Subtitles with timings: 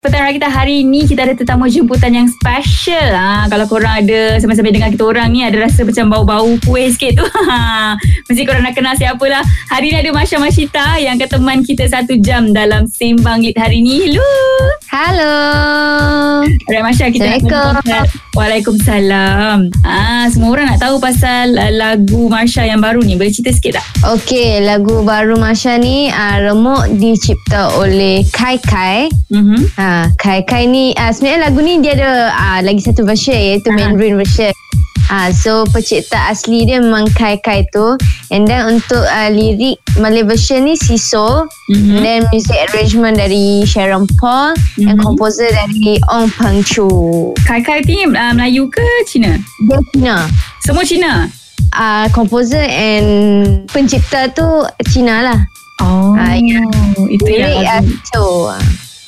[0.00, 3.12] Petang kita hari ni kita ada tetamu jemputan yang special.
[3.12, 7.20] Ha, kalau korang ada sama-sama dengar kita orang ni ada rasa macam bau-bau kuih sikit
[7.20, 7.26] tu.
[7.50, 9.44] Ha, mesti korang nak kenal siapa lah.
[9.68, 13.84] Hari ni ada Masya Masyita yang akan teman kita satu jam dalam Sembang Lit hari
[13.84, 14.08] ni.
[14.08, 14.24] Hello.
[14.88, 15.34] Halo.
[16.48, 18.29] Alright Masya kita Assalamualaikum.
[18.30, 19.74] Waalaikumsalam.
[19.82, 23.18] Ah, semua orang nak tahu pasal uh, lagu Marsha yang baru ni.
[23.18, 23.86] Boleh cerita sikit tak?
[24.06, 29.10] Okey, lagu baru Masya ni uh, remuk dicipta oleh Kai Kai.
[29.34, 29.60] Mm-hmm.
[29.74, 33.68] Ha, Kai Kai ni uh, sebenarnya lagu ni dia ada uh, lagi satu version iaitu
[33.70, 33.76] Ah.
[33.76, 34.50] Mandarin version.
[35.10, 37.98] Ah, so pencipta asli dia memang Kai Kai tu
[38.30, 41.90] and then untuk uh, lirik Malay version ni Siso Mhm.
[41.90, 45.02] and then music arrangement dari Sharon Paul and Mhm.
[45.02, 46.86] composer dari Ong Peng Chu
[47.42, 49.34] Kai Kai ni uh, Melayu ke Cina?
[49.66, 50.14] dia Cina
[50.62, 51.26] Semua Cina?
[51.74, 53.06] uh, composer and
[53.66, 54.46] pencipta tu
[54.86, 55.40] Cina lah
[55.82, 56.62] Oh, Ah, ya.
[57.10, 57.94] itu yang lirik uh, lagu.
[58.06, 58.22] so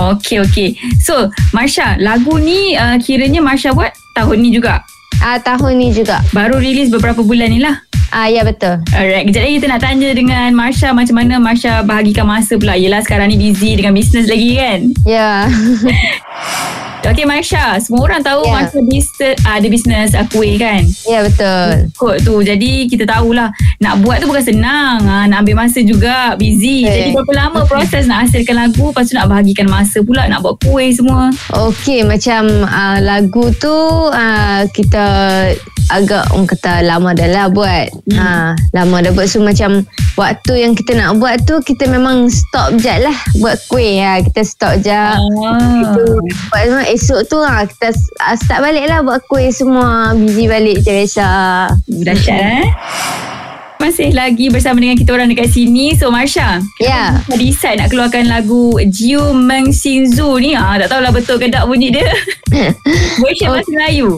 [0.00, 0.68] Okey, okey.
[0.96, 4.80] So, Marsha, lagu ni uh, kiranya Marsha buat tahun ni juga.
[5.20, 7.78] Uh, tahun ni juga Baru rilis beberapa bulan ni lah.
[8.10, 12.26] ah ya betul Alright, kejap lagi kita nak tanya dengan Marsha macam mana Marsha bahagikan
[12.26, 12.74] masa pula.
[12.74, 14.80] Yelah sekarang ni busy dengan bisnes lagi kan?
[15.06, 15.46] ya
[17.00, 18.52] Okey Marsha, semua orang tahu Ya.
[18.60, 20.84] Marsha bisnes, uh, ada bisnes uh, kuih kan?
[21.08, 22.44] ya betul Kot tu.
[22.44, 23.48] Jadi kita tahulah
[23.80, 25.00] nak buat tu bukan senang.
[25.04, 26.84] Ha, nak ambil masa juga, busy.
[26.84, 26.92] Eh.
[26.92, 30.60] Jadi berapa lama proses nak hasilkan lagu, lepas tu nak bahagikan masa pula nak buat
[30.60, 31.32] kuih semua.
[31.56, 33.76] Okey macam uh, lagu tu
[34.12, 35.04] uh, kita
[35.90, 37.86] agak orang kata lama dah lah buat.
[38.10, 38.16] Hmm.
[38.16, 38.28] Ha,
[38.72, 39.82] lama dah buat so macam
[40.14, 44.22] waktu yang kita nak buat tu kita memang stop je lah buat kuih ha.
[44.22, 44.94] kita stop je.
[44.94, 45.18] Ah.
[45.82, 46.04] Itu
[46.50, 47.90] buat semua esok tu ha, kita
[48.22, 51.28] uh, start balik lah buat kuih semua busy balik macam biasa.
[51.86, 52.66] Dahsyat eh.
[53.80, 55.96] Masih lagi bersama dengan kita orang dekat sini.
[55.96, 57.16] So Marsha, Ya.
[57.24, 60.52] kita decide nak keluarkan lagu Jiu Meng Sinzu ni.
[60.52, 62.04] Ah, tak tahulah betul ke tak bunyi dia.
[63.24, 63.56] Version Oh.
[63.56, 64.08] bahasa Melayu.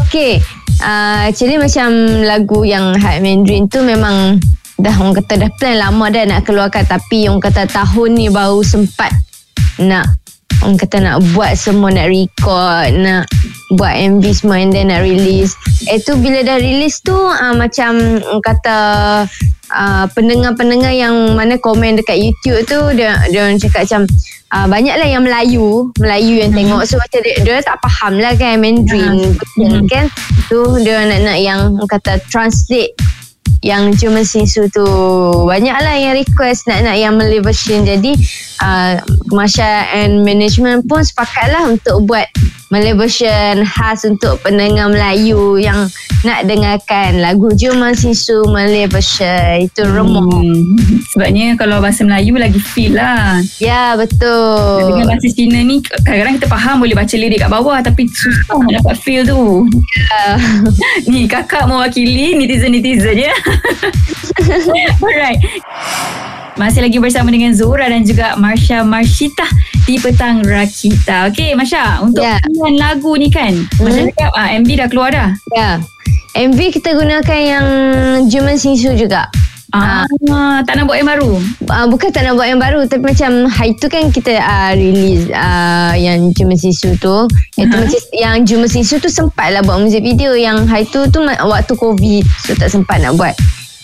[0.00, 0.40] Okey.
[0.80, 1.92] Actually macam
[2.24, 4.40] lagu yang Hype Mandarin tu memang
[4.80, 6.84] dah orang kata dah plan lama dah nak keluarkan.
[6.88, 9.12] Tapi orang kata tahun ni baru sempat
[9.80, 10.08] nak
[10.60, 13.24] orang kata nak buat semua nak record nak
[13.76, 15.56] buat MV semua and then nak release.
[15.88, 18.78] Itu bila dah release tu uh, macam orang kata
[19.72, 24.02] uh, pendengar-pendengar yang mana komen dekat YouTube tu dia dia orang cakap macam
[24.54, 25.90] uh, banyaklah yang Melayu.
[25.98, 26.82] Melayu yang tengok.
[26.86, 29.34] So macam dia, dia tak faham lah kan Mandarin.
[29.34, 30.06] Betul kan?
[30.50, 32.94] Tu dia nak-nak yang orang kata translate
[33.60, 34.86] yang cuma Sinsu tu
[35.44, 38.12] banyaklah yang request nak-nak yang Malay version jadi
[38.64, 38.96] uh,
[39.28, 42.24] Masya and management pun sepakatlah untuk buat
[42.72, 45.90] Malay version khas untuk pendengar Melayu yang
[46.22, 50.78] nak dengarkan lagu Cuma Sinsu Malay version itu remuk Hmm.
[51.10, 53.42] Sebabnya kalau bahasa Melayu lagi feel lah.
[53.58, 58.06] ya betul Dengan bahasa Cina ni kadang-kadang kita faham boleh baca lirik kat bawah tapi
[58.06, 59.66] susah nak dapat feel tu.
[59.90, 60.38] Ya.
[61.10, 63.34] Ni kakak mewakili netizen-netizen ya.
[65.02, 65.40] Alright.
[66.54, 69.46] Masih lagi bersama dengan Zora dan juga Marsha Marshita
[69.84, 71.30] di Petang Rakita.
[71.30, 72.36] Okay Marsha, untuk Ya.
[72.42, 74.10] pilihan lagu ni kan, Marsha Hmm.
[74.12, 75.30] cakap ah, MV dah keluar dah.
[75.50, 75.80] ya
[76.32, 77.66] MV kita gunakan yang
[78.28, 79.26] Cuma Sinsu juga
[79.70, 80.02] Ah,
[80.66, 81.30] tak nak buat yang baru.
[81.70, 85.30] uh, bukan tak nak buat yang baru tapi macam hari tu kan kita uh, release
[85.30, 87.30] uh, yang Juma Sisu tu.
[87.54, 87.86] Itu Aha.
[87.86, 90.34] macam yang Juma Sisu tu sempat lah buat music video.
[90.34, 93.34] Yang hari tu tu waktu covid so tak sempat nak buat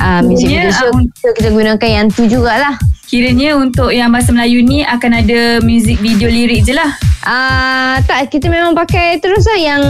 [0.00, 0.72] uh, music video.
[0.72, 2.80] So, ah, so kita gunakan yang tu jugalah.
[3.04, 6.96] Kiranya untuk yang bahasa Melayu ni akan ada music video lirik je lah.
[7.28, 9.82] uh, tak kita memang pakai terus lah yang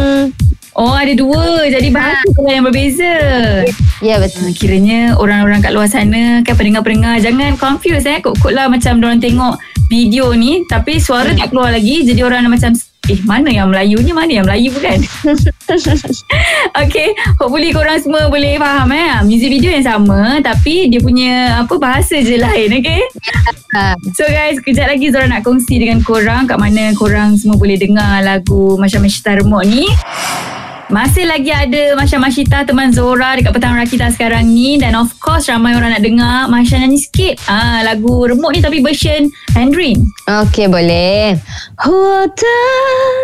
[0.75, 1.71] Oh ada dua.
[1.71, 3.15] Jadi bahasa pula yang berbeza
[4.05, 4.45] ya betul.
[4.45, 9.17] Ha, kiranya orang-orang kat luar sana kan pendengar-pendengar jangan confuse eh kok-kok lah macam orang
[9.17, 9.57] tengok
[9.89, 12.77] video ni tapi suara tak keluar lagi jadi orang macam
[13.09, 14.97] eh mana yang Melayunya mana yang Melayu kan
[16.85, 19.21] Okay hopefully korang semua boleh faham eh.
[19.29, 23.05] Music video yang sama tapi dia punya apa bahasa je lain okay
[23.77, 27.77] uh, So guys, kejap lagi Zora nak kongsi dengan korang kat mana korang semua boleh
[27.77, 29.85] dengar lagu Masya Mashita Remuk ni.
[30.90, 35.46] Masih lagi ada Masya Mashita teman Zora dekat Petang Rakita sekarang ni dan of course
[35.46, 40.02] ramai orang nak dengar Masya nyanyi sikit ah lagu Remuk ni tapi version Mandarin.
[40.26, 41.38] OK，boleh。
[41.86, 42.44] 我的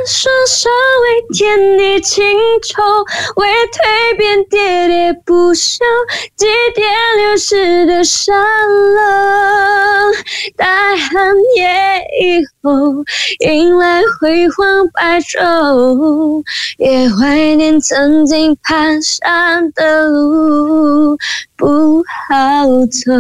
[0.06, 2.22] 双手为天地情
[2.62, 2.82] 愁，
[3.42, 5.82] 为蜕变喋喋不休，
[6.38, 6.46] 祭
[6.78, 6.86] 奠
[7.18, 8.38] 流逝的山
[8.94, 10.09] 楼。
[10.60, 10.66] 大
[10.96, 11.66] 寒夜
[12.22, 13.04] 以后，
[13.40, 16.44] 迎来辉煌白昼，
[16.78, 21.18] 也怀念曾经蹒跚的路，
[21.56, 23.12] 不好走。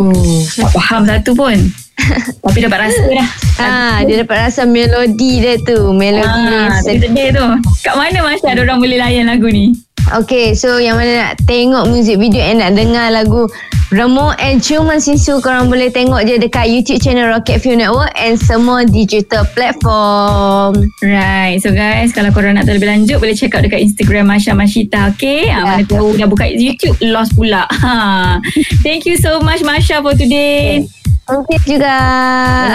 [0.00, 0.16] Oh,
[0.56, 1.60] tak faham satu pun.
[2.40, 3.28] Tapi dapat rasa dah.
[3.60, 5.92] Ah, dia dapat rasa melodi dia tu.
[5.92, 7.44] Melodi Ah, dia tu sedih tu.
[7.84, 9.76] Kat mana Masya ada orang boleh layan lagu ni?
[10.13, 13.49] Okay, so yang mana nak tengok music video and nak dengar lagu
[13.89, 18.37] Remo and Cuma Sinsu korang boleh tengok je dekat YouTube channel Rocket Fuel Network and
[18.37, 20.89] semua digital platform.
[21.01, 21.57] Right.
[21.57, 25.09] So guys, kalau korang nak tahu lebih lanjut boleh check out dekat Instagram Masya Mashita.
[25.17, 25.49] Okay.
[25.49, 25.65] Yeah.
[25.65, 27.65] mana tahu dah buka YouTube lost pula.
[27.85, 28.41] Ha.
[28.81, 30.81] Thank you so much Masya for today.
[31.25, 31.97] Okay juga.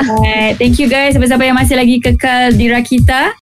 [0.02, 0.58] Alright.
[0.58, 1.14] Thank you guys.
[1.14, 3.34] Siapa-siapa yang masih lagi kekal di Rakita.